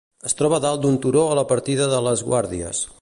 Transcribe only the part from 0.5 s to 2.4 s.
dalt d'un turó a la partida de "Les